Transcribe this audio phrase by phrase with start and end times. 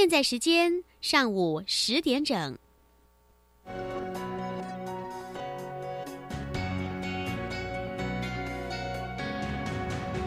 [0.00, 2.56] 现在时间上午十点整。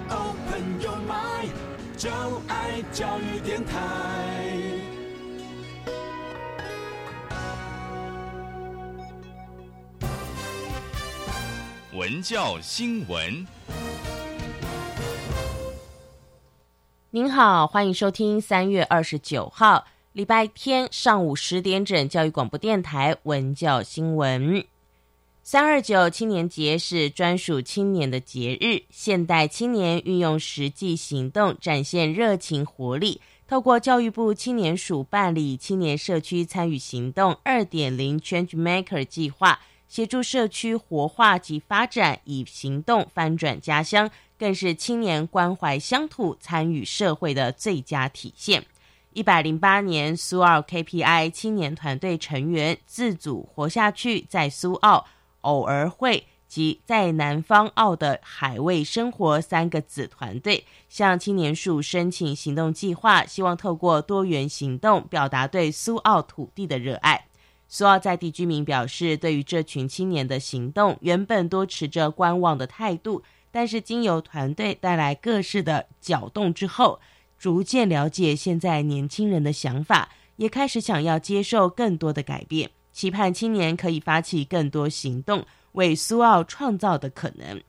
[0.09, 1.49] Open your mind，
[1.97, 2.11] 就
[2.47, 3.79] 爱教育电台。
[11.93, 13.43] 文教新闻，
[17.15, 24.65] 您好，欢迎收听三月二十九号礼拜天上午十点整教育广播电台文教新闻。
[25.43, 39.59] 三二九青年节是专属青年的节日，现代青年运用实际行动展现热情活力，透过教育部青年署办理青年社区参与行动二点零 Change Maker 计划。
[39.93, 48.65] 协助社区活化及发展，以行动翻转家乡，更是青年关怀乡土、参与社会的最佳体现。
[49.11, 55.05] 一百零八年苏澳 KPI 青年团队成员自组活下去，在苏澳
[55.41, 67.27] 偶尔会及在南方澳的海味生活三个子团队，向青年署申请行动计划，希望透过多元行动，表达对苏澳土地的热爱。
[67.75, 76.99] 苏澳在地居民表示，对于这群青年的行动，原本多持着观望的态度，但是经由团队带来各式的搅动之后，
[77.35, 87.59] 逐渐了解现在年轻人的想法，也开始想要接受更多的改变，期盼青年可以发起更多行动，为苏澳创造的可能。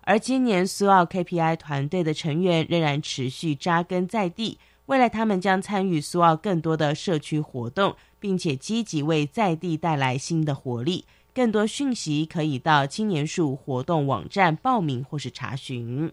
[0.00, 7.94] 而今年苏澳 KPI 团队的成员仍然持续扎根在地，未来他们将参与苏澳更多的社区活动。
[8.20, 11.04] 并且积极为在地带来新的活力。
[11.34, 16.12] 更多讯息可以到青年署活动网站报名或是查询。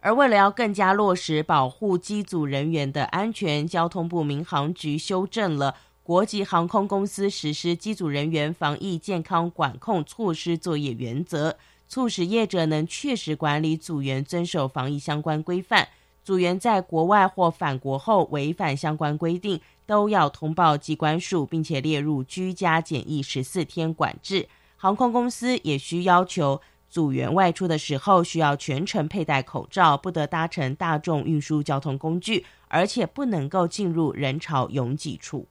[0.00, 11.56] 而为了要更加落实保护机组人员的安全，交通部民航局修正了国际航空公司实施机组人员防疫健康管控措施作业原则，
[11.88, 15.88] 促使业者能确实管理组员遵守防疫相关规范。
[16.24, 19.60] 组员在国外或返国后违反相关规定。
[19.86, 24.48] 都要通报机关署，并且列入居家检疫十四天管制。
[24.78, 26.58] 航空公司也需要求
[26.88, 35.46] 组员外出的时候需要全程佩戴口罩，不得搭乘大众运输交通工具，而且不能够进入人潮拥挤处。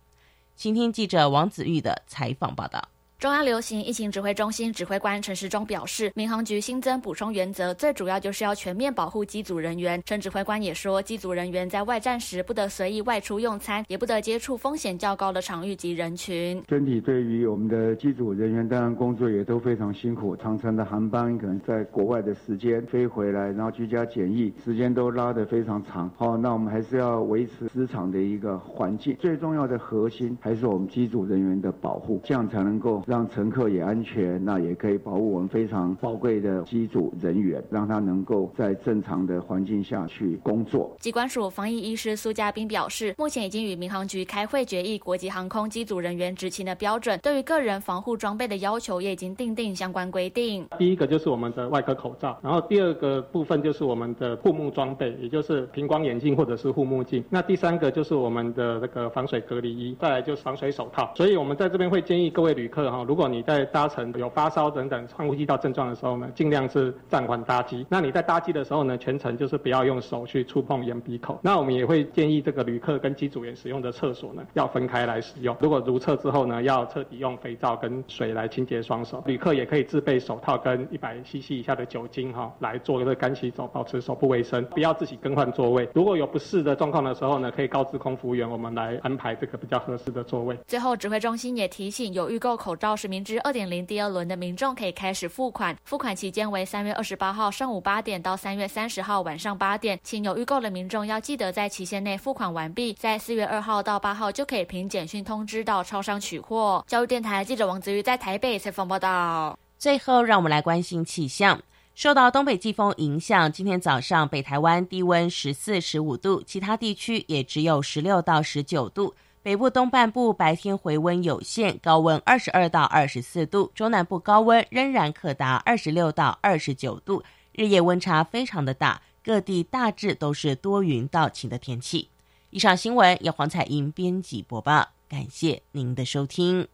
[0.55, 2.92] 请听记者王子玉的采访报道。
[3.23, 10.03] 中央流行疫情指挥中心指挥官陈时中表示，民航局新增补充原则，最主要就是要全面保护机组人员。
[10.03, 16.61] 陈指挥官也说，机组人员在外站时不得随意外出用餐，也不得接触风险较高的场域及人群。
[16.67, 26.11] 整体对于我们的机组人员，当然工作也都非常辛苦，长程的航班可能在国外的时间飞回来，然后居家检疫时间都拉得非常长。
[26.17, 33.01] 好，那我们还是要维持职场的一个环境，最重要的核心还是我们机组人员的保护，这样才能够。
[33.13, 40.91] 让乘客也安全，那也可以保护我们非常宝贵的机组人员，让他能够在正常的环境下去工作。
[40.99, 50.67] 机关署防疫医师苏家斌表示，目前已经与民航局开会决议国际航空机组人员执勤的标准，对于个人防护装备的要求也已经定定相关规定。
[50.79, 57.23] 第一个就是我们的外科口罩，然后第二个部分就是我们的护目装备，也就是平光眼镜或者是护目镜。
[57.29, 61.13] 那第三个就是我们的那个防水隔离衣，再来就是防水手套。
[61.15, 63.02] 所以我们在这边会建议各位旅客哈。
[63.03, 67.85] 如果你在搭乘有发烧等等呼吸道症状的时候呢，尽量是暂缓搭机。
[67.89, 71.39] 那你在搭机的时候呢，全程就是不要用手去触碰眼鼻口。
[71.41, 75.55] 那我们也会建议这个旅客跟机组员使用的厕所呢，要分开来使用。
[75.59, 79.23] 如果如厕之后呢，要彻底用肥皂跟水来清洁双手。
[79.25, 84.63] 旅客也可以自备手套跟一百 CC 以下的酒精哈，来做一个干洗手，保持手部卫生。
[84.65, 85.87] 不要自己更换座位。
[85.93, 90.57] 如果有不适的状况的时候呢，可以告知空服务员，我们来安排这个比较合适的座位。
[90.67, 106.83] 最后，指挥中心也提醒，有预购口到实名制二点零第二轮的民众可以开始付款，付款期间为三月二十八号上午八点到三月三十号晚上八点，请有预购的民众要记得在期限内付款完毕，在四月二号到八号就可以凭简讯通知到超商取货。
[106.85, 109.57] 教育电台记者王子瑜在台北采访报道。
[109.79, 111.61] 最后，让我们来关心气象。
[111.95, 119.15] 受到东北季风影响，今天早上北台湾低温十四、十五度，其他地区也只有十六到十九度。
[119.43, 129.01] 北部东半部白天回温有限，高温二十二到二十四度；中南部高温仍然可达二十六到二十九度，日夜温差非常的大。
[129.21, 132.07] 各地大致都是多云到晴的天气。
[132.51, 136.69] 以上新闻由黄彩英编辑播报，感谢您的收听。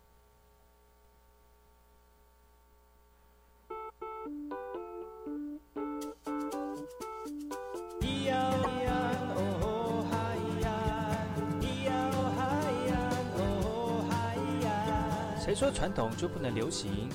[15.60, 17.10] 说传统就不能流行？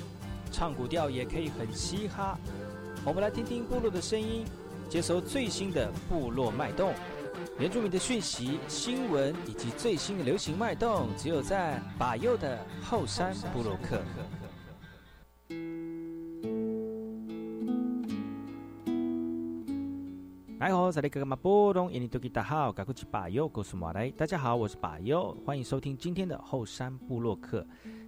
[0.53, 2.39] 唱古调也可以很嘻哈。
[3.03, 4.45] 我们来听听部落的声音，
[4.87, 6.93] 接收最新的部落脉动、
[7.59, 14.03] 原住民的讯息、新闻以及最新的流行脉动，只有在把右的后山部落克。
[20.59, 24.11] 来好，在那个马波东，印尼多吉达好，赶快去把右告诉马来。
[24.11, 27.67] 大家好，我是把右，欢迎收听今天的后山部落客。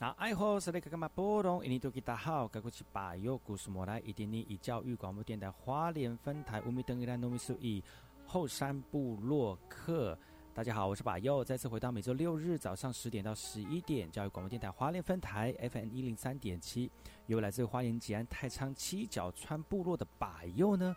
[0.00, 1.62] 那爱好是那个干嘛波动？
[1.62, 7.84] 印尼多吉大好，该过去把右故事莫来，一点点以教育广播电台花莲分台五米登一兰糯米数一
[8.24, 10.18] 后山部落客。
[10.54, 16.90] 大家好，我是把右，再次回到每周六日早上十点到十一点，教育广播电台花莲分台 FM 一零三点七，
[17.26, 20.96] 由来自花莲吉安太仓七角川部落的把右呢，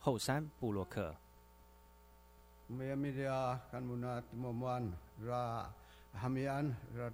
[0.00, 1.14] 后山部落客。
[2.70, 5.66] Mayamidia kan muna tumumuan ra
[6.14, 7.10] hamian ra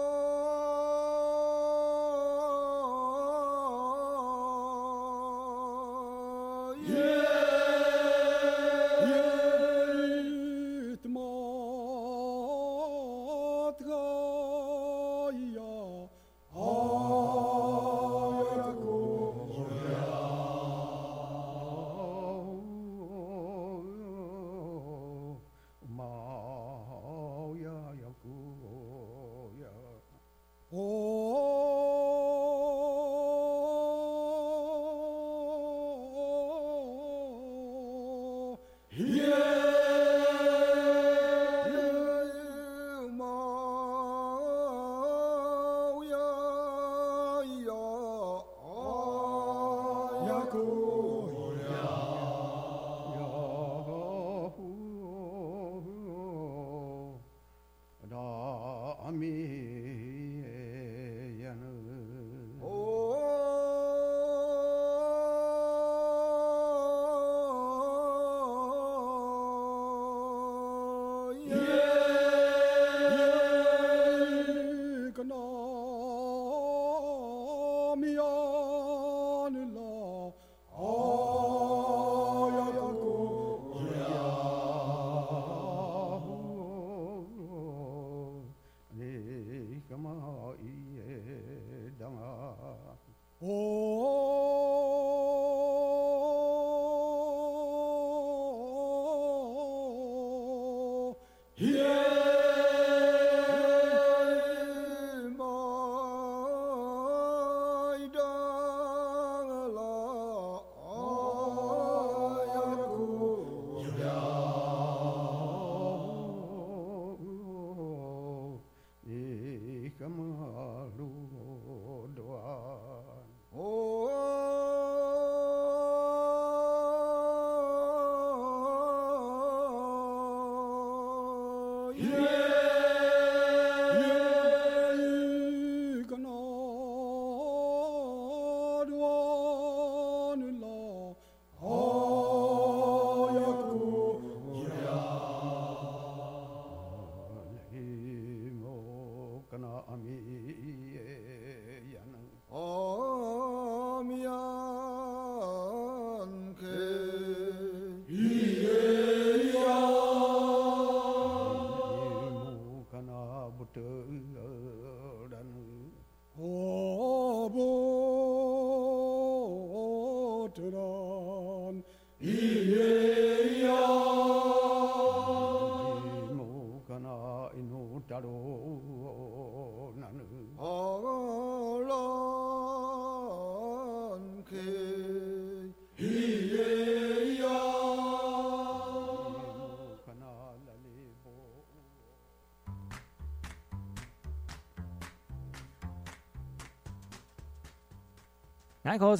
[198.92, 199.16] 大家好，我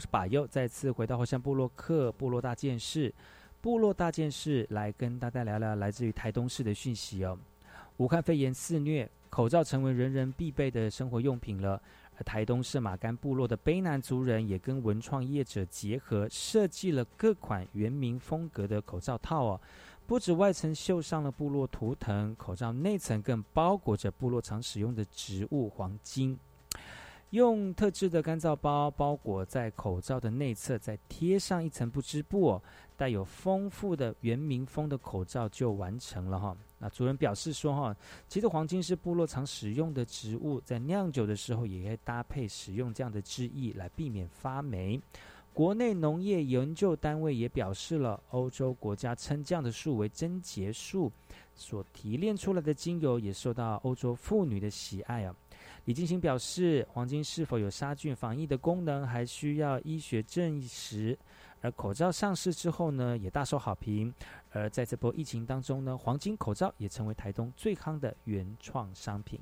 [0.00, 3.14] 是巴尤，再次回到火山部落克部落大件事，
[3.60, 7.38] 部落大件事来跟大家聊聊来自于台东市的讯息哦。
[7.98, 11.80] 武汉肺炎肆虐，口罩成为人人必备的生活用品了。
[12.16, 19.60] 而台东市马干部落的卑南族人也跟文创业者结合，设计了各款原民风格的口罩套哦。
[20.08, 26.38] 不止外层绣上了部落图腾，口罩内层更包裹着部落常使用的植物黄金。
[27.28, 32.58] 用特制的干燥包包裹在口罩的内侧，再贴上一层不织布，
[32.96, 36.56] 带有丰富的原民风的口罩就完成了哈。
[36.78, 37.94] 那主人表示说哈，
[38.26, 44.98] 其实黄金是部落常使用的植物，在酿酒的时候也可以搭配使用这样的汁液来避免发霉。
[45.58, 51.10] 国内农业研究单位也表示了，欧洲国家称这样的树为贞洁树，
[51.52, 55.34] 所提炼出来的精油也受到欧洲妇女的喜爱啊。
[55.86, 61.18] 李金星表示，黄金是否有杀菌防疫的功能，还需要医学证实。
[61.60, 64.14] 而口罩上市之后呢，也大受好评。
[64.52, 69.40] 而在这波疫情当中呢，黄金口罩也成为台东最夯的原创商品。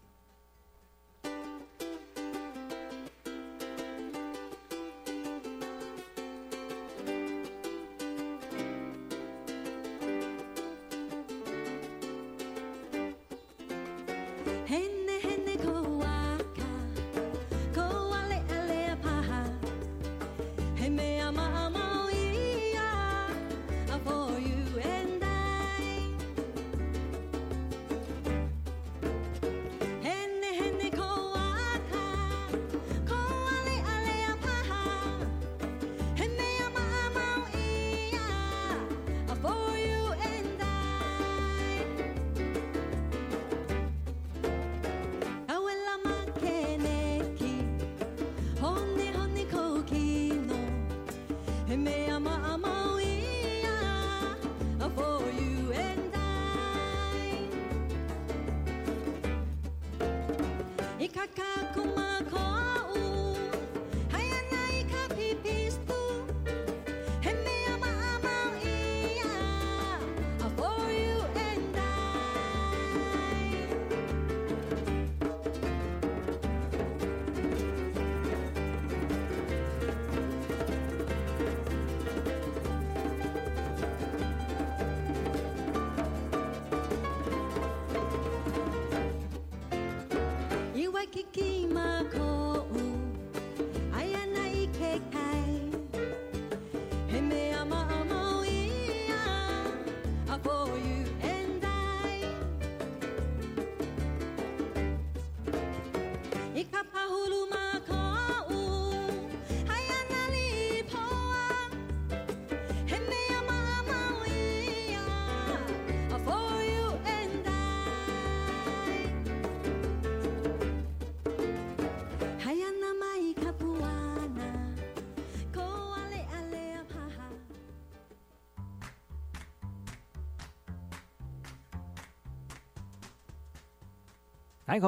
[134.66, 134.80] 大家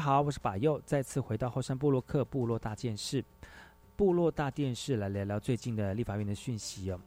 [0.00, 3.24] 好，我是巴佑，再次回到后山部落克部落大件事，
[3.94, 7.00] 部落大电视来聊聊最近的立法院的讯息哦。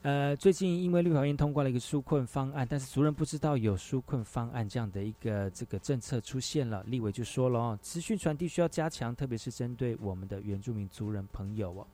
[0.00, 11.86] 呃，最近因为立法院通过了一个纾困方案，但是族人不知道有纾困方案这样的一个这个政策出现了，立委就说了哦，资讯传递需要加强，特别是针对我们的原住民族人朋友哦。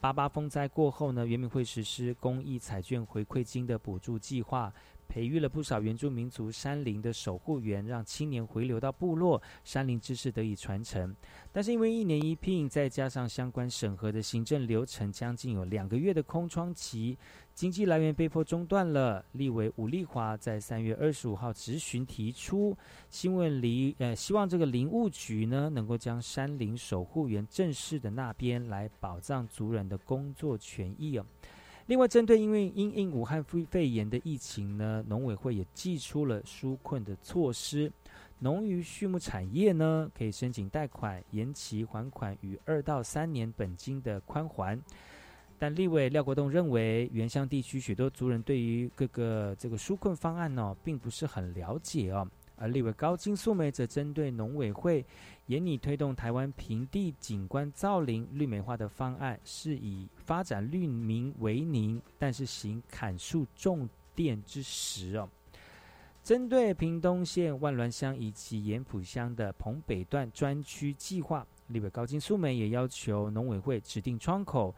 [0.00, 4.72] 八八风灾过后呢，原民会实施公益彩券回馈金的补助计划。
[5.08, 11.14] 培育了不少原住民族山林的守护员，让青年回流到部落，山林知识得以传承。
[11.52, 17.16] 但是因为一年一聘，再加上相关审核的行政流程，将近有两个月的空窗期，
[17.56, 19.24] 经济来源被迫中断了。
[19.32, 22.76] 立委吴丽华在三月二十五号质询提出，
[23.08, 31.24] 希望林呃希望这个林务局呢，能够将山林守护员正式的那边来保障族人的工作权益哦。
[31.86, 37.90] 另外，针对因为因应武汉肺肺炎的疫情呢，农委会也寄出了纾困的措施。
[38.40, 44.78] 农渔畜牧产业呢，可以申请贷款延期还款与二到三年本金的宽还。
[45.58, 52.28] 但立委廖国栋认为，原乡地区许多族人对于各个这个纾困方案呢，并不是很了解哦。
[52.58, 55.04] 而立委高金素梅则针对农委会。
[55.46, 65.28] 严拟推动台湾平地景观造林绿美化的方案，是以发展绿民为宁，但是行砍树种电之实哦。
[66.24, 74.74] 针对屏东县万峦乡以及盐埔乡的澎北段专区计划，立委高金素梅也要求农委会指定窗口，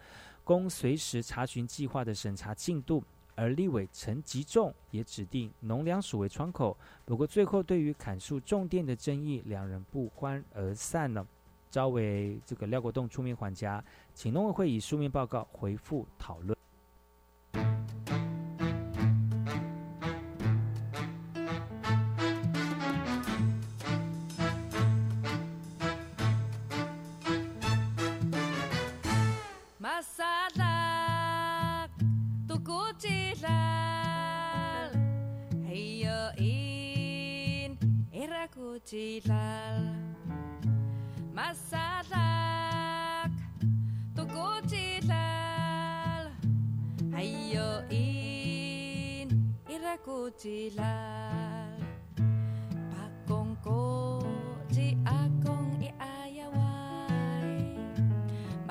[0.49, 3.05] 供随时查询计划的审查进度。
[3.35, 11.25] 而立委陈吉仲也指定农粮署为窗口，不过最后对于砍树种电的争议，两人不欢而散了。
[11.71, 13.85] 招委这个廖国栋出面还家，
[14.15, 16.58] 请农委会以书面报告回复讨论。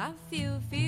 [0.08, 0.87] I feel, feel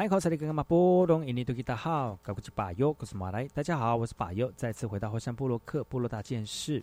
[0.00, 3.46] 南口萨利格玛波隆伊尼多吉达好，高古吉巴尤，我是马来。
[3.48, 6.82] 大家好，我是巴尤，再次回到后山部落克部落大件事。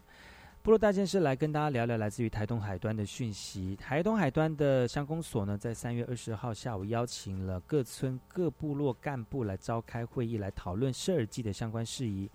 [0.62, 3.76] 部落大件事来跟大家聊聊来自于台东海端的讯息。
[3.76, 12.30] 台东海端的乡公所呢，在三月二十号下午邀请了各村各部落干部来召开会议，来讨论射耳祭的相关事宜。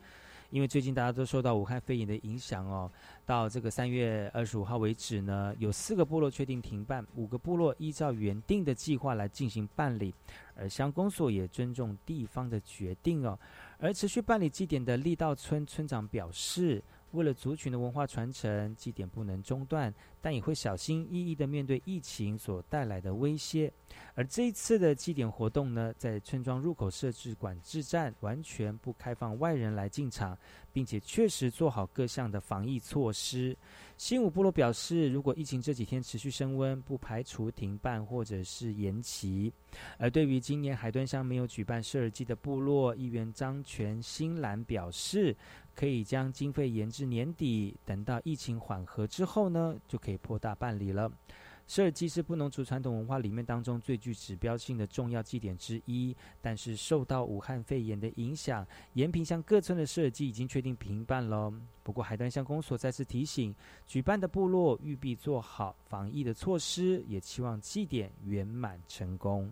[0.53, 2.89] 因为最近大家都受到武汉肺炎的影响哦，
[3.25, 10.15] 到这个三月二十五号为止呢，有四个部落确定停办，五个部落依照原定的计划来进行办理，
[10.55, 13.39] 而乡公所也尊重地方的决定哦。
[13.79, 23.71] 而持续办理祭典的力道村村长表示，为了族群的文化传承，祭典不能中断，但也会小心翼翼地面对疫情所带来的威胁。
[24.15, 30.37] 而这一次的祭典活动呢，在村庄入口设置管制站，完全不开放外人来进场，
[30.73, 33.55] 并且确实做好各项的防疫措施。
[33.99, 39.53] 新武部落表示，如果疫情这几天持续升温，不排除停办或者是延期。
[39.99, 45.37] 而对于今年海端乡没有举办射耳季的部落，议员张全新兰表示，
[45.75, 51.11] 可以将经费延至年底，等到疫情缓和之后呢，就可以扩大办理了。
[51.69, 61.53] 射耳祭是布农族传统文化里面当中最具指标性的重要祭典之一，但是受到武汉肺炎的影响，延平乡各村的射耳祭已经确定停办了。
[61.85, 63.55] 不过海端乡公所再次提醒，
[63.87, 69.51] 举办的部落务必做好防疫的措施，也期望祭典圆满成功。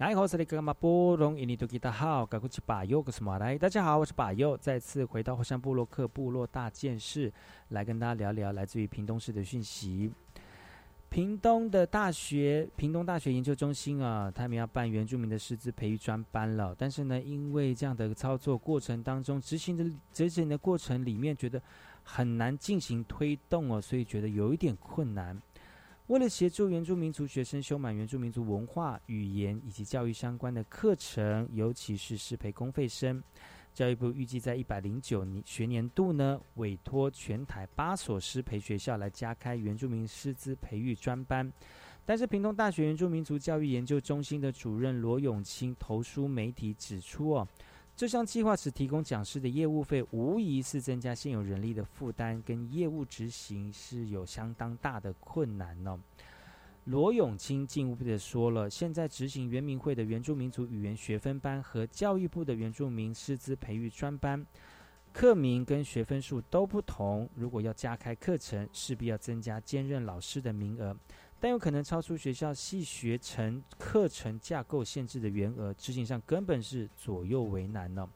[0.00, 0.26] 大家好，我
[4.06, 7.30] 是把右，再次回到火山部落克部落大件事，
[7.68, 10.10] 来跟大家聊聊来自于屏东市的讯息。
[11.10, 16.74] 屏东的大学，屏东大学研究中心啊，他们要办原住民的师资培育专班了。
[16.78, 19.84] 但是呢，因为这样的操作过程当中，执行的
[20.14, 21.60] 执行的过程里面，觉得
[22.04, 25.38] 很难进行推动哦，所以觉得有一点困难。
[26.10, 33.22] 为了协助原住民族学生修满原住民族文化、语言以及教育相关的课程，尤其是师培公费生。
[33.72, 41.48] 教育部预计在一百零九年学年度呢，委托全台八所师培学校来加开原住民师资培育专班。
[42.04, 47.46] 但是，屏东大学原住民族教育研究中心的主任罗永清投书媒体指出，哦，
[48.00, 56.00] 这项计划只提供讲师的业务费，无疑是增加现有人力的负担，跟业务执行是有相当大的困难呢。
[56.84, 64.46] 罗永清进一步的说了，现在执行原民会的原住民族语言学分班和教育部的原住民师资培育专班，
[65.12, 67.28] 课名跟学分数都不同。
[67.34, 70.96] 如果要加开课程，势必要增加兼任老师的名额，
[71.40, 78.06] 但有可能超出学校系学程课程架构限制的员额，执行上根本是左右为难呢。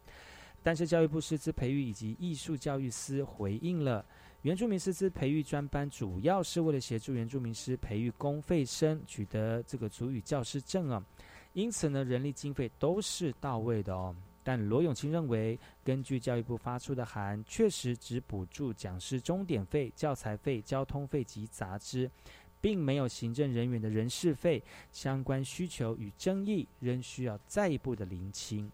[0.63, 4.05] 但是教育部师资培育以及艺术教育司回应了。
[4.43, 11.03] 原住民师资培育专班主要是为了协助原住民师培育公费生取得这个主语教师证啊，
[11.55, 14.15] 因此呢，人力经费都是到位的哦。
[14.43, 22.11] 但罗永清认为，根据教育部发出的函，确实只补助讲师钟点费、教材费、交通费及杂支，
[22.65, 28.73] 并没有行政人员的人事费，相关需求与争议仍需要再一步的厘清。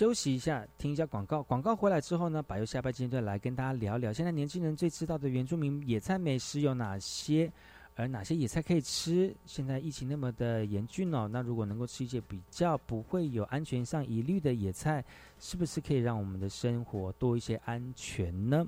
[0.00, 1.42] 休息一下，听一下广告。
[1.42, 7.52] 广告回来之后呢，把由下半阶段来跟大家聊聊，现在年轻人最知道的原住民野菜美食有哪些，
[7.96, 9.30] 而哪些野菜可以吃？
[9.44, 15.04] 现在疫情那么的严峻哦，那如果能够吃一些比较不会有安全上疑虑的野菜，
[15.38, 18.66] 是不是可以让我们的生活多一些安全呢？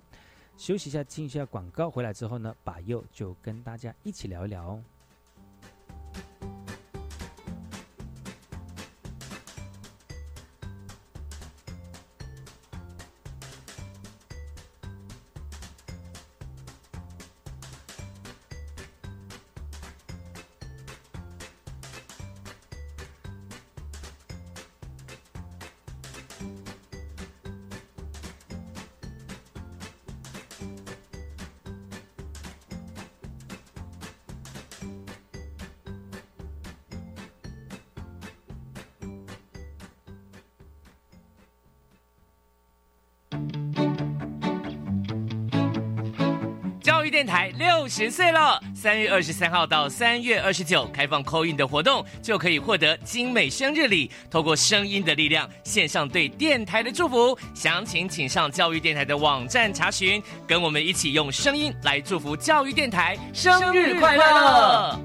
[0.59, 1.91] 休息一下，听一下广告。
[1.91, 4.79] 回来之后呢，把右就跟大家一起聊一聊。
[47.03, 54.09] 教育电台六十岁了，三月二十三号到三月二十九开放扣印的活动，就可以获得精美生日礼。
[54.31, 57.37] 透过声音的力量，献上对电台的祝福。
[57.55, 60.23] 详情请上教育电台的网站查询。
[60.47, 65.01] 跟我们一起用声音来祝福教育电台生日快乐！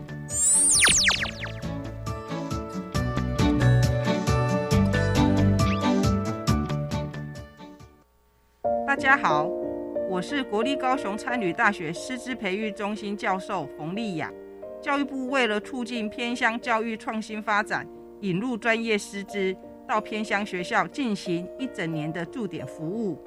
[8.86, 9.50] 大家好，
[10.10, 14.32] 我是国立高雄参旅大学师资培育中心教授冯丽雅。
[14.82, 17.86] 教育部为了促进偏乡教育创新发展，
[18.22, 19.54] 引入专业师资
[19.86, 23.22] 到偏乡学校进行一整年的驻点服务。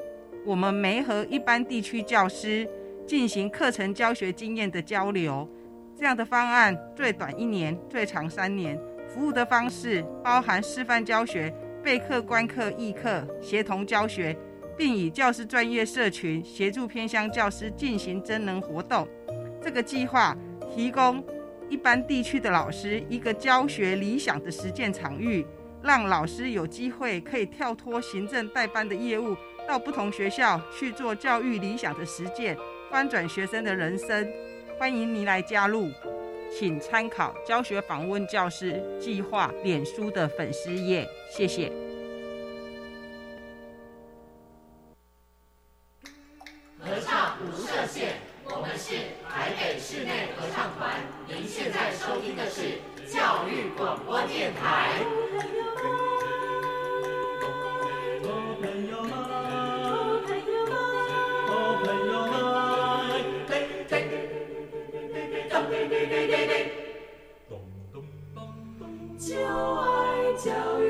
[0.47, 2.67] 我们没和一般地区教师
[3.07, 5.47] 进行课程教学经验的交流，
[5.95, 8.81] 这样的方案最短一年，最长三年。
[9.07, 14.35] 服务的方式包含示范教学、备课、观课、议课、协同教学。
[14.77, 19.07] 并以教师专业社群协助偏乡教师进行真能活动。
[19.63, 20.37] 这个计划
[20.75, 21.23] 提供
[21.69, 25.47] 一般地区的老师一个教学理想的实践场域，
[25.83, 29.37] 让老师有机会可以跳脱行政代班的业务，
[29.69, 32.57] 到不同学校去做教育理想的实践，
[32.91, 34.27] 翻转学生的人生。
[34.79, 35.91] 欢迎您来加入，
[36.59, 41.07] 请参考教学访问教师计划脸书的粉丝页。
[41.31, 41.90] 谢谢。
[46.81, 48.97] 合唱无设限，我们是
[49.29, 51.01] 台北室内合唱团。
[51.29, 55.05] 您现在收听的是教育广播电台。
[69.19, 70.90] 就爱教育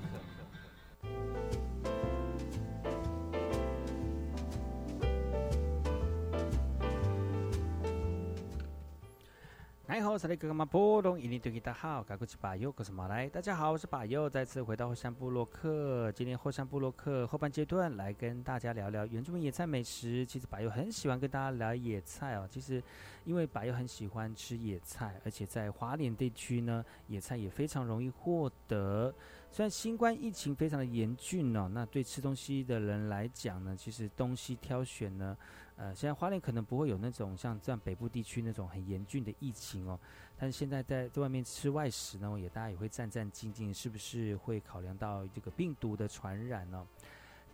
[10.41, 13.29] 你好，我是那个马波东，印尼对大家好，赶过去把右，我是马来。
[13.29, 16.11] 大家好，我是把右，再次回到后山部落克。
[16.13, 20.25] 今天后山部落克后半阶段来跟大家聊聊原住民野菜美食。
[20.25, 22.47] 其实把右很喜欢跟大家聊野菜哦。
[22.49, 22.81] 其实
[23.23, 29.13] 因为把右很喜欢吃野菜，而且在华联地区呢，野菜也非常容易获得。
[29.51, 35.37] 虽然新冠疫情非常的严峻哦，那对吃东西的人来讲呢，其实东西挑选呢。
[35.81, 39.99] 呃，现在花莲可能不会有那种像这样北部地区那种很严峻的疫情哦，
[40.37, 46.85] 但是现在在在外面吃外食呢，也大家也会战战兢兢，是不是会考量到这个病毒的传染呢？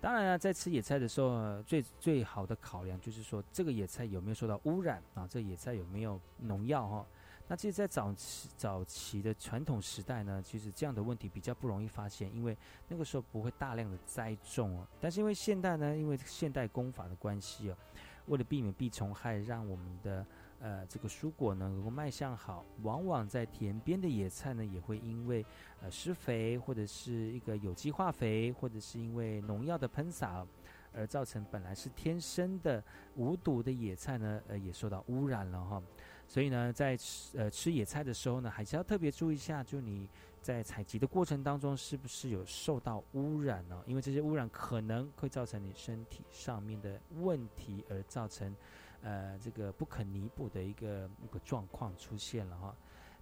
[0.01, 5.25] 当然了，在吃野菜的时候，最最好的考量就是说，这个野菜有没有受到污染啊？
[5.25, 7.07] 这野菜有没有农药哈？
[7.47, 12.57] 那其实，在早期早期的传统时代呢，其实这样的问题比较不容易发现，因为
[12.89, 14.85] 那个时候不会大量的栽种哦。
[14.99, 17.77] 但是因为现代呢，因为现代工法的关系哦。
[18.27, 20.25] 为了避免病虫害，让我们的
[20.59, 25.45] 呃这个蔬果呢能够卖相好，往往在田边的野菜呢也会因为
[25.81, 30.45] 呃施肥或者是一个有机化肥，或者是因为农药的喷洒，
[30.93, 32.83] 而造成本来是天生的
[33.15, 35.81] 无毒的野菜呢呃也受到污染了哈。
[36.27, 40.09] 所以呢，在吃呃吃野菜的时候呢，还是要特别注意一下，就你
[40.41, 43.81] 在采集的过程当中是不是有受到污染呢？
[43.87, 48.53] 因为这些污染可能会造成你身体上面的问题，而造成
[49.01, 52.75] 呃这个不可弥补的一个一个状况出现了哈。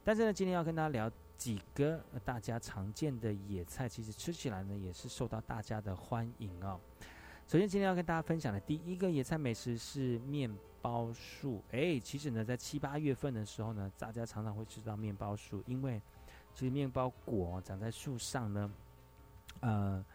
[0.03, 6.79] 但是呢，今天要跟大家聊几个大家常见的野菜，其实吃起来呢也是受到大家的欢迎哦。
[7.47, 10.51] 首先，今天要跟大家分享的第一个野菜美食是面。
[10.85, 15.99] 包树，哎，其实呢，在七八月份的时候呢，大家常常会吃到面包树，因为
[16.53, 18.71] 其实面包果长在树上呢，
[19.61, 20.05] 呃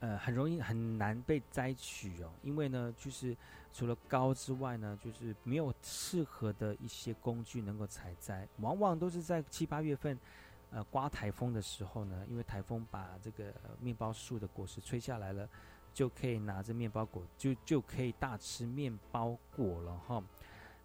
[0.00, 3.36] 呃，很容易很难被摘取哦，因为呢，就是
[3.70, 10.18] 除了高之外呢，就是没有适合的一些工具能够采摘，往往都是在七八月份，
[10.70, 15.46] 呃，刮台风的时候呢，因为台风把这个面包树的果实吹下来了。
[15.94, 20.22] 就可以拿着面包果，就就可以大吃面包果了哈。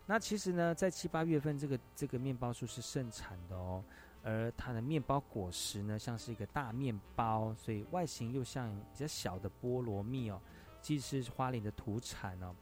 [0.05, 3.83] 那其实呢，在七八月份，这个这个面包树是盛产的哦。
[4.21, 10.39] 而它的面包果实呢，像是一个大面包，所以外形又像比较小的菠萝蜜哦。
[10.81, 12.55] 既是花莲的土产哦。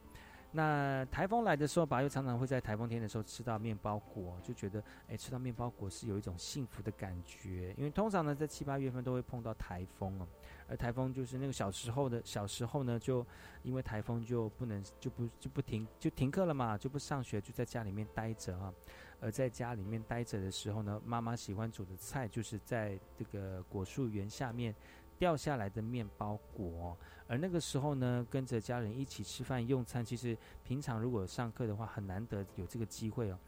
[0.51, 7.73] 那台风来的时候吧，又常常会在台风天的时候吃到面包果，就觉得哎，吃到面包果是有一种幸福的感觉。
[7.77, 10.27] 因为通常呢，在七八月份都会碰到台风哦，
[10.67, 13.25] 而台风就是那个小时候的小时候呢，就
[13.63, 18.73] 因为台风就不能就不就不停就停课了嘛，就不上学，就在家里面待着啊。
[19.19, 24.75] 而在家里面待着的时候呢，妈妈喜欢煮的菜就是在这个果树园下面
[25.17, 26.95] 掉下来的面包果。
[27.27, 33.39] 而那个时候呢，跟着家人一起吃饭用餐，其实平常如果上课的话，很难得有这个机会哦。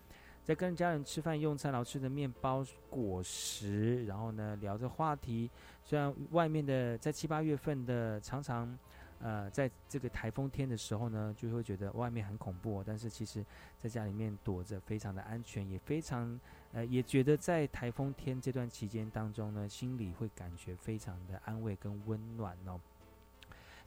[0.43, 5.49] 在跟家人吃饭用餐，然后吃着面包果实，然后呢聊着话题。
[5.83, 8.77] 虽然外面的在七八月份的常常。
[9.21, 13.45] 呃，在这个台风天的时候呢，就会觉得外面很恐怖，但是其实
[13.77, 16.39] 在家里面躲着非常的安全，也非常
[16.71, 22.79] 呃，也觉得在台风天这段期间当中呢，心里会感觉非常的安慰跟温暖哦。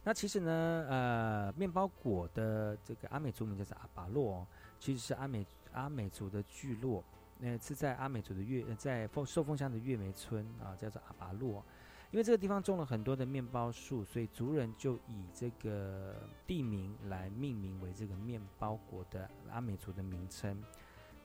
[0.05, 4.47] 那其实呢，呃，面包果的这个阿美族名叫做阿巴洛，
[4.79, 7.03] 其实是阿美阿美族的聚落，
[7.39, 11.65] 那是在阿美族的月在凤寿丰乡的月梅村啊，叫做阿巴洛。
[12.11, 16.15] 因为这个地方种了很多的面包树，所以族人就以这个
[16.47, 20.63] 地名来命名为这个面包国的阿美族的名称。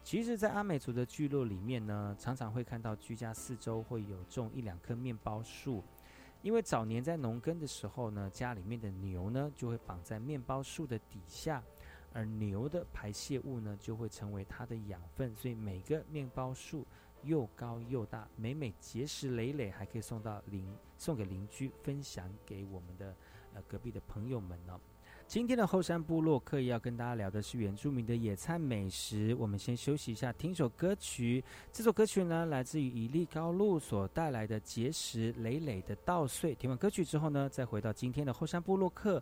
[0.02, 5.84] 其实，在阿美族的聚落里面呢，常常会看到居家四周会有种一两棵面包树。
[6.42, 11.62] 因为早年在农耕的时候呢，家里面的牛呢就会绑在面包树的底下，
[12.14, 16.86] 而牛的排泄物呢就会成为它的养分，所以每个面包树。
[17.24, 23.14] 又高又大，每每结实累累，还可以送到邻送给邻居，分享给我们的
[23.56, 24.80] 呃隔壁的朋友们呢。
[25.26, 29.36] 今天的后山部落刻意要跟大家聊的是原住民的野餐美食。
[29.36, 31.44] 我们先休息一下，听一首歌曲。
[31.74, 36.56] 这首歌曲呢，来自于以利高路所带来的结实累累的稻穗。
[36.56, 39.22] 听完歌曲之后呢，再回到今天的后山部落客，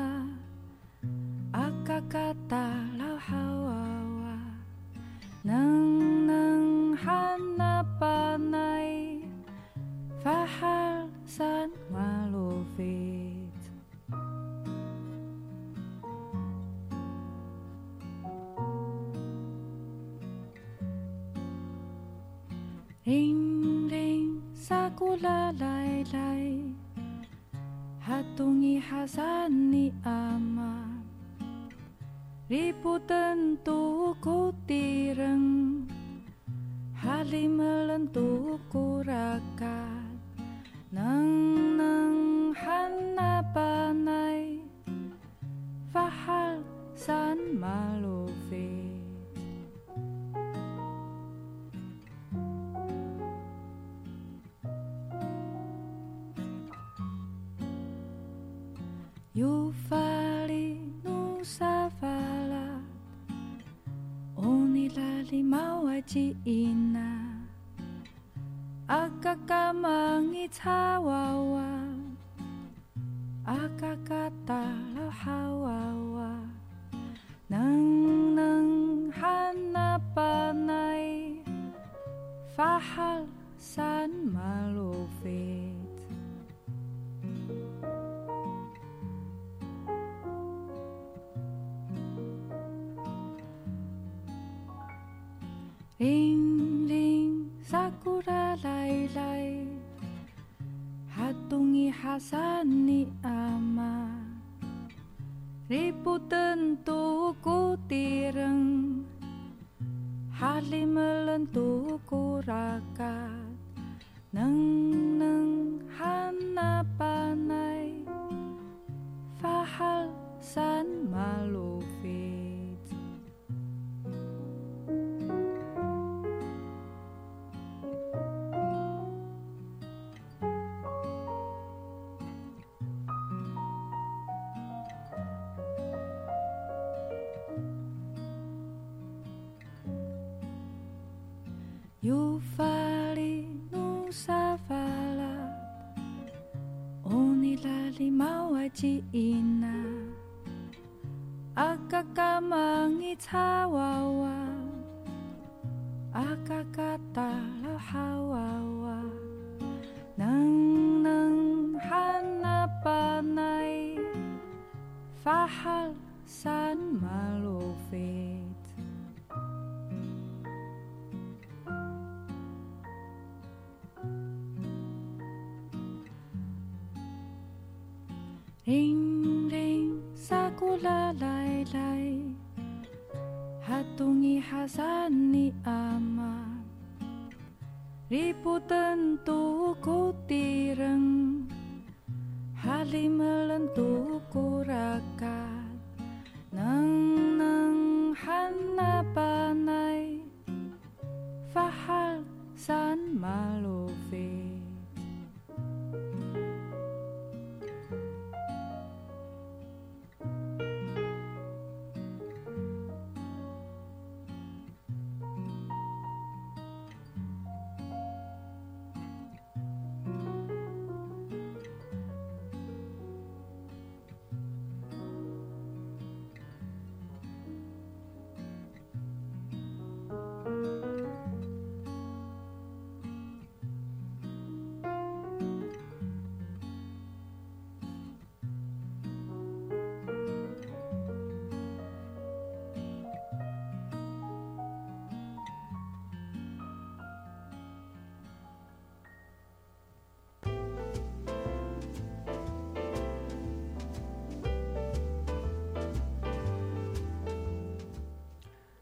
[1.91, 2.57] 嘎嘎哒
[2.97, 3.73] 老好娃
[4.21, 4.39] 娃，
[5.41, 9.19] 能能喊那巴奈，
[10.23, 13.35] 发哈山马路飞。
[23.03, 26.73] Ring ring sakula lai lai,
[28.07, 30.50] hatungi hasani am.
[32.51, 35.87] Riputan tuku tireng
[36.99, 40.11] Hali melentuk neng
[40.91, 41.31] Nang
[41.79, 44.59] nang hanapanay
[45.95, 46.59] Fahal
[46.91, 48.10] san malu.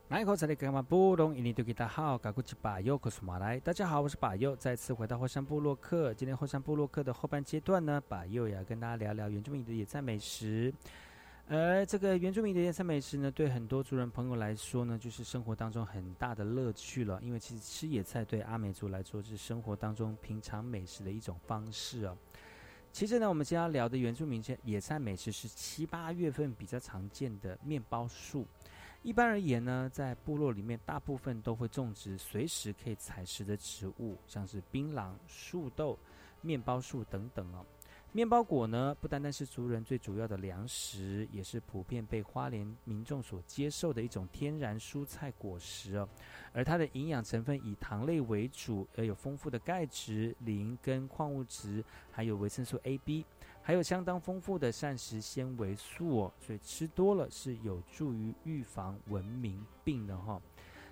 [0.09, 1.35] 来口才的干嘛不懂？
[1.35, 3.59] 印尼多吉大好，嘎古吉巴尤克苏马来。
[3.59, 6.11] 大家好，我是巴尤，再次回到后山部落客。
[6.15, 10.73] 今天后山部落客的后半阶段呢，巴尤也要跟大家聊聊原住民的野菜美食。
[11.47, 17.19] 而这个原住民的野菜美食呢，对很多族人朋友来说呢，就是生活当中很大的乐趣了。
[17.21, 22.17] 因为其实吃野菜对阿美族来说是生活当中平常美食的一种方式哦。
[22.91, 28.47] 其实呢，我们今天要聊的原住民野菜美食是七八月份比较常见的面包树。
[29.01, 35.97] 一般而言呢，在部落里面，大部分都会种植随时可以采食的植物，像是槟榔、树豆、
[36.41, 37.65] 面包树等等哦。
[38.11, 46.09] 面包果呢，不单单是族人最主要的粮食，也是普遍被花莲民众所接受的一种天然蔬菜果实哦。
[46.51, 53.23] 而它的营养成分以糖类为主，而有丰富的钙质、磷跟矿物质，还有维生素 A、B。
[53.69, 60.41] 还有相当丰富的膳食纤维素哦，所以吃多了是有助于预防文明病的哈。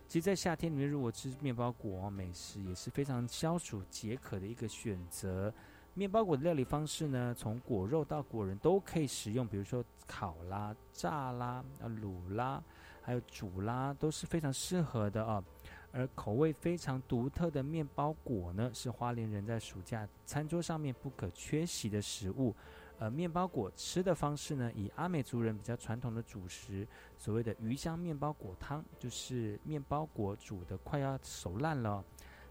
[0.08, 5.52] 其实，在夏天里面，如果吃面包果美食也是非常消暑解渴的一个选择。
[5.96, 12.64] 面包果的料理方式呢，从果肉到果仁都可以使用，比如说烤啦、炸啦、啊卤啦，
[13.02, 15.44] 还有煮啦，都是非常适合的啊。
[15.92, 22.56] 而口味非常独特的面包果呢，是花莲人在暑假餐桌上面不可缺席的食物。
[23.00, 32.04] 而面包果吃的方式呢，以阿美族人比较传统的主食，所谓的鱼香面包果汤，就是面包果煮的快要熟烂了，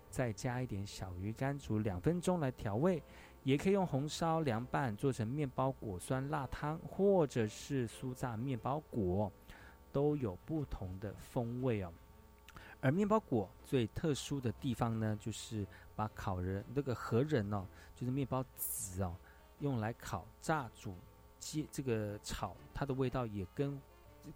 [0.09, 3.03] 再加一点小鱼干煮两分钟来调味。
[3.43, 9.31] 也可以用红烧凉拌做成面包果酸辣汤，或者是酥炸面包果，
[9.93, 11.93] 都有不同的风味哦。
[12.87, 15.67] 而面包果最特殊的地方呢，就是
[15.97, 17.67] 把烤人那个核仁哦，
[17.97, 19.13] 就是面包籽哦，
[19.59, 20.95] 用来烤、炸、煮、
[21.41, 23.77] 煎这个炒，它的味道也跟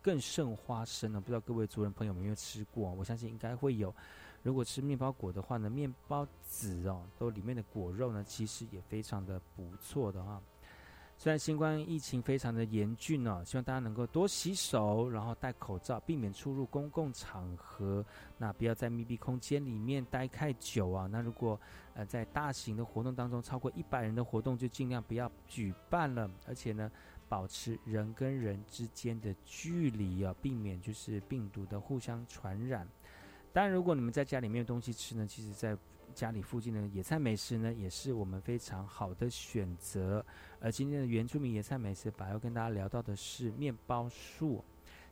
[0.02, 1.20] 更胜花生呢。
[1.20, 2.90] 不知道各位族人朋友有没有吃过？
[2.90, 3.94] 我相信应该会有。
[4.42, 10.42] 如果吃面包果的话呢，面包籽哦，都里面的果肉呢，其实也非常的不错的哈。
[11.20, 18.02] 虽然新冠疫情非常的严峻哦，希望大家能够多洗手，然后戴口罩，避免出入公共场合。
[18.38, 21.06] 那不要在密闭空间里面待太久啊。
[21.12, 21.60] 那如果
[21.92, 26.26] 呃在大型的活动当中，超过一百人的活动，就尽量不要举办了。
[26.46, 26.90] 而且呢，
[27.28, 32.88] 保持人跟人之间的距离啊，避免就是病毒的互相传染。
[33.52, 35.76] 当然，如果你们在家里没有东西吃呢，其实在
[36.14, 40.24] 家里附近的野菜美食呢，也是我们非常好的选择。
[40.60, 44.64] 而今天的原住民野菜美食，把要跟大家聊到的是面包树。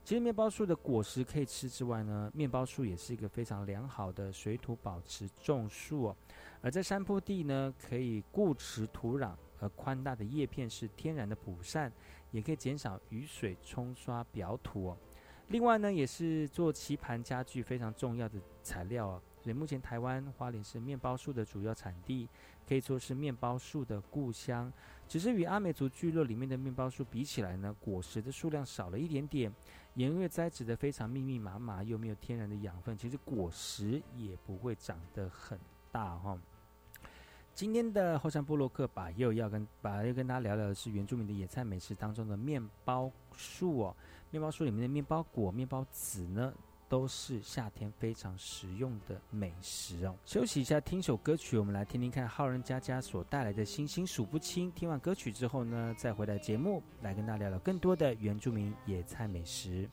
[0.04, 6.14] 其实面包树的果实可以吃之外呢，面包树也是一个非常良好的水土保持种树。
[6.62, 11.92] 而在山坡地呢，可以固持土壤，而宽大的叶片是天然的补善，
[12.30, 14.96] 也可以减少雨水冲刷表土。
[15.48, 19.20] 另外呢，也是做棋盘家具非常重要的材料。
[19.52, 22.28] 目前台湾花莲是面包树的主要产地，
[22.68, 24.72] 可以说是面包树的故乡。
[25.08, 29.50] 只是与阿美族聚落里面的面包树比起来呢，果实的数量少了一点点，
[29.94, 35.58] 因为栽植的非常密密麻麻，又没有天然的养分，其实果实也不会长得很
[35.90, 36.38] 大哈。
[37.54, 43.96] 今天的后山部落客把又要跟把又跟大家聊聊的是原住民的野菜美食当中的面包树哦，
[44.30, 46.52] 面包树里面的面包果、面包籽呢。
[46.88, 50.14] 都是夏天非常实用的美食哦。
[50.24, 54.72] 休息一下，听首歌曲，我们来听听看浩人佳佳所带来的星星数不清。
[54.72, 59.88] 听完歌曲之后呢，再回来节目来跟大家聊聊更多的原住民野菜美食。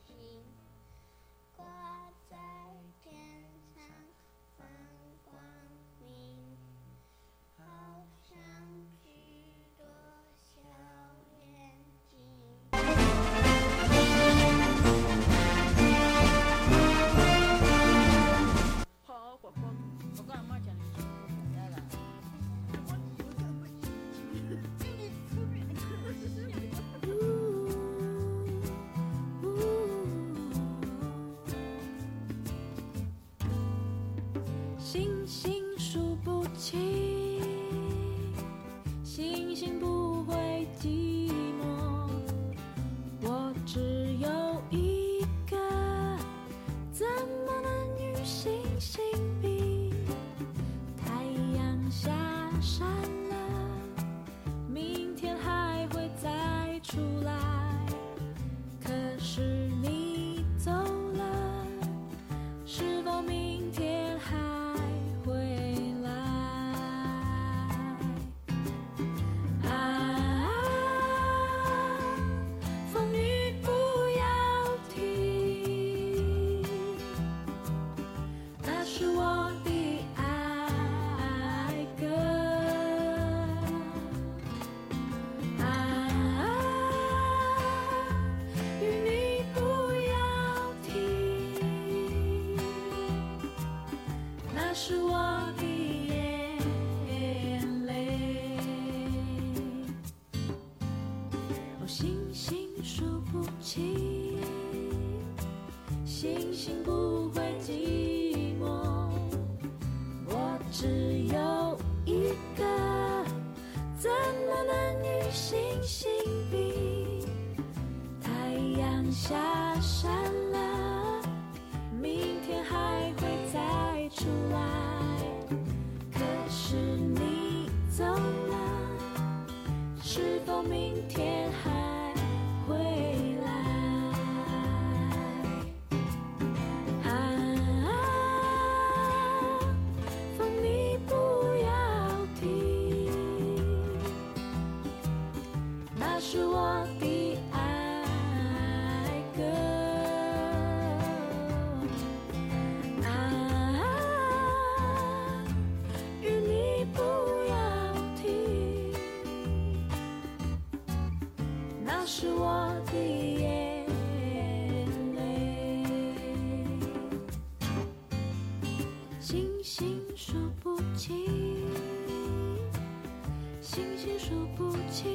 [174.28, 175.08] 数不清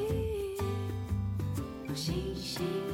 [1.94, 2.91] 星星。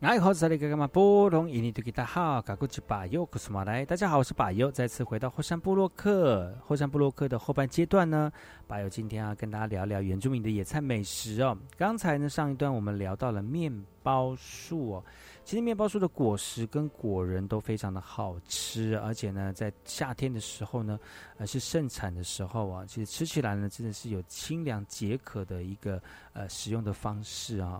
[0.00, 6.56] 爱好这里格格玛波隆伊尼图吉达好，嘎古吉巴尤库斯马来，大家好，我是巴尤，再次回到后山部落克。
[6.64, 8.32] 后山部落克的后半阶段呢，
[8.66, 11.54] 巴尤今天要跟大家聊聊原住民的野菜美食哦。
[11.76, 13.70] 刚才呢上一段我们聊到了面
[14.02, 15.04] 包树哦，
[15.44, 20.98] 其实面包树的果实跟果仁都非常的好吃，而且呢在夏天的时候呢，
[21.36, 27.78] 呃是盛产的时候啊，其实吃起来呢真的是有清凉解渴的一个呃使用的方式啊。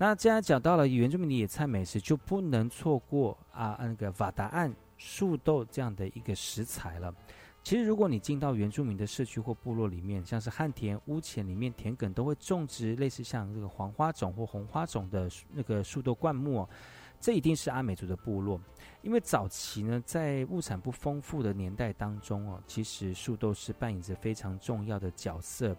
[0.00, 7.12] 那既然讲到了原住民的野菜美食，就不能错过啊那个瓦达岸树豆这样的一个食材了。
[7.64, 16.66] 其实，如果你进到原住民的社区或部落里面，像是旱田、屋前里面田埂都会种植类似像这个黄花种或红花种的那个树豆灌木，
[17.20, 18.58] 这一定是阿美族的部落。
[19.02, 25.76] 因为早期呢，在物产不丰富的年代当中哦，其实树豆是扮演着非常重要的角色。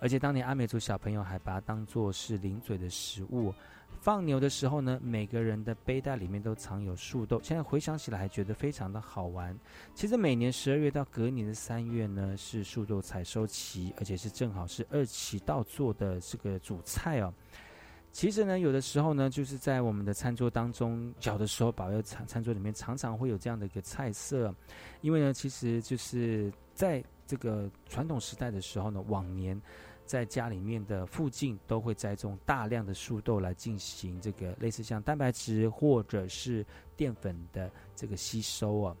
[0.00, 3.52] 而且当年阿美族小朋友还把它当做是零嘴的食物，
[4.00, 7.38] 放牛的时候呢，每个人的背带里面都藏有树豆。
[7.42, 9.54] 现在回想起来还觉得非常的好玩。
[9.94, 17.32] 其实每年十二月到隔年的三月呢，是树豆采收期，而且是正好是二期稻作的这个主菜哦。
[18.10, 24.52] 其实呢，有的时候呢，就是在我们的餐桌当中，小的时候，保佑餐餐桌里面常常会有这样的一个菜色，
[25.02, 29.60] 因为呢，其实就是在这个传统时代的时候呢，往年。
[30.10, 38.96] 在家里面的附近都会栽种大量的树豆来进行这个类似像蛋白质或者是淀粉的这个吸收啊。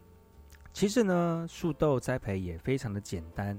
[0.72, 3.58] 其实呢，树豆栽培也非常的简单，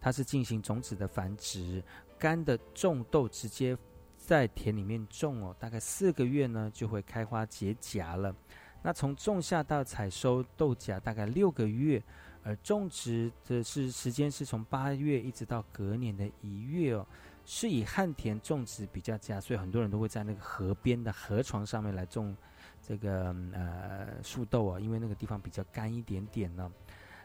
[0.00, 1.82] 它是进行种子的繁殖，
[2.16, 3.76] 干的种豆直接
[4.16, 8.32] 在田里面种哦，大概四个月呢就会开花结荚了。
[8.80, 12.00] 那从种下到采收豆荚大概六个月。
[12.42, 17.06] 而种植的是时间是从八月一直到隔年的一月哦，
[17.44, 22.36] 是以旱田种植比较佳，所以很多人都会在那个河边的河床上面来种
[22.80, 26.70] 这个呃树豆啊，因为那个地方比较干一点点呢。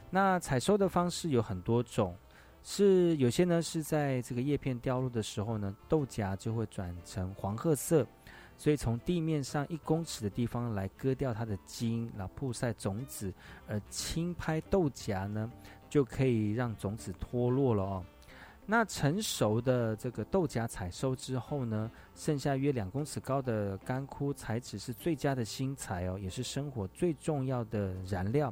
[0.09, 2.15] 那采收的方式有很多种，
[2.63, 8.07] 是有些呢是在这个叶片掉落的时候呢，豆荚就会转成黄褐色。
[8.57, 13.31] 所以从地面上一公尺的地方来割掉它的茎，然后曝晒种子，
[13.67, 15.51] 而轻拍豆荚呢，
[15.87, 18.03] 就可以让种子脱落了哦。
[18.65, 28.51] 那成熟的这个豆荚采收之后呢，剩下约两公尺高的干枯材质是最佳的新材哦，也是生活最重要的燃料。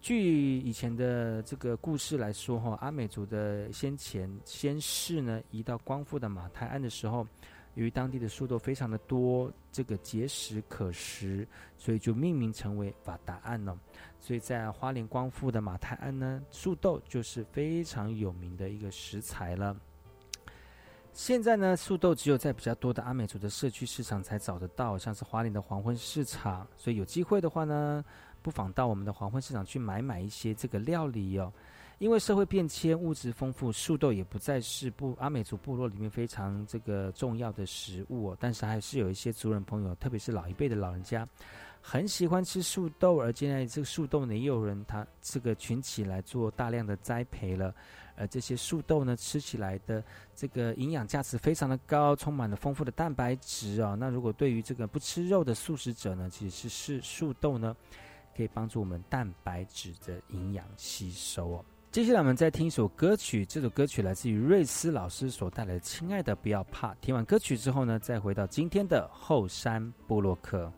[0.00, 7.26] 据以前的这个故事来说哈，阿美族的先前先世呢，移到光复的马泰安的时候。
[7.78, 13.78] 由于当地的树豆非常的多，这个结实可食，所以就命名成为法达岸了。
[14.18, 19.76] 所以在花莲光复的马太安呢，树豆就是非常有名的一个食材了。
[21.12, 26.66] 现在呢，树豆只有在比较多的阿美族的社区市场才找得到，像是花莲的黄昏市场。
[26.76, 28.04] 所以有机会的话呢，
[28.42, 31.52] 不妨到我们的黄昏市场去买买一些这个料理哦。
[31.98, 38.36] 因为社会变迁，物质丰富，树豆也不再是部阿美族部落里面非常这个重要的食物哦。
[38.38, 41.28] 但是还是有一些族人朋友，特别是老一辈的老人家，
[41.82, 43.18] 很喜欢吃树豆。
[43.18, 47.74] 而现在这个树豆呢，也有人他这个群起来做大量的栽培了。
[48.14, 50.02] 而这些树豆呢，吃起来的
[50.36, 53.96] 这个营养价值非常的高，充满了丰富的蛋白质啊。
[53.98, 57.76] 那如果对于这个不吃肉的素食者呢，其实是是树豆呢，
[58.36, 61.64] 可以帮助我们蛋白质的营养吸收哦。
[61.90, 66.92] 接下来我们再听一首歌曲，这首歌曲来自于瑞斯老师所带来的《亲爱的不要怕》。
[67.00, 70.70] 听完歌曲之后呢，再回到今天的后山部落克。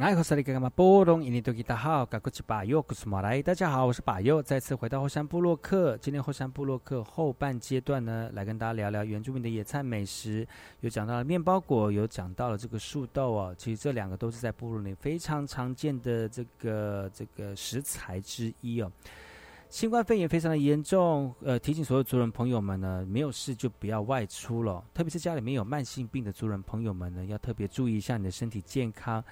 [0.00, 5.94] 爱和萨利格玛波隆印尼多吉达好，嘎古吉巴尤古斯马来，大家好，我是巴尤，再次回到后山部落克。
[5.98, 10.48] 今天后山部落克后半阶段呢，来跟大家聊聊原住民的野菜美食，
[10.80, 13.54] 有讲到了面包果，有讲到了这个树豆哦。
[13.58, 18.90] 其实这两个都是在部落里非常常见的这个这个食材之一哦。
[19.68, 29.22] 新冠肺炎非常的严重，呃，提醒所有族人朋友们呢，没有事就不要外出了，特别是家里面有慢性病的族人朋友们呢，要特别注意一下你的身体健康。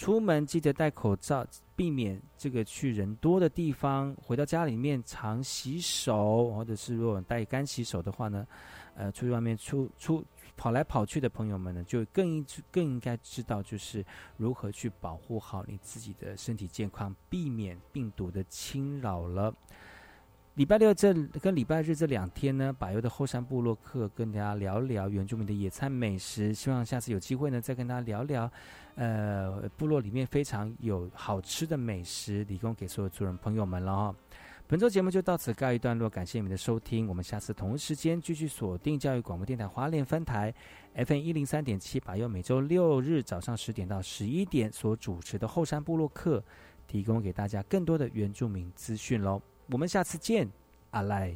[0.00, 1.46] 出门记得戴口罩，
[1.76, 4.16] 避免这个去人多的地方。
[4.16, 8.46] 回到家里面常洗手，或者是如果带干洗手的话呢，
[8.94, 10.24] 呃，出去外面出出
[10.56, 14.02] 跑来跑去的朋友们呢，就更应更应该知道，就是
[14.38, 19.54] 如何去保护好你自己的身体健康，避免病毒的侵扰了。
[20.54, 28.50] 礼拜六这跟礼拜日这两天呢，百优的后山部落客跟大家聊聊原住民的野餐美食，希望下次有机会呢再跟大家聊聊，
[28.96, 34.14] 呃，部落里面非常有好吃的美食，提供给所有族人朋友们了哈。
[34.66, 40.52] 本周节目就到此告一段落，感谢你们的收听，我们下次同一时间继续锁定教育广播电台花莲分台
[40.94, 46.44] FM 一零三点七，百优每周六日早上十点到十一点所主持的后山部落客，
[46.88, 49.40] 提供给大家更多的原住民资讯喽。
[49.70, 50.50] 我们下次见，
[50.90, 51.34] 阿赖。